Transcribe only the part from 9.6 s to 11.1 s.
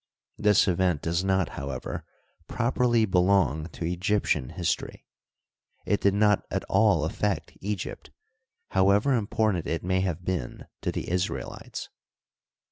it may have been to the